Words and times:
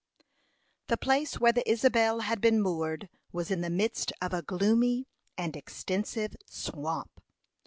The 0.87 0.97
place 0.97 1.39
where 1.39 1.51
the 1.53 1.69
Isabel 1.69 2.21
had 2.21 2.41
been 2.41 2.59
moored 2.59 3.07
was 3.31 3.51
in 3.51 3.61
the 3.61 3.69
midst 3.69 4.11
of 4.19 4.33
a 4.33 4.41
gloomy 4.41 5.07
and 5.37 5.55
extensive 5.55 6.35
swamp. 6.47 7.21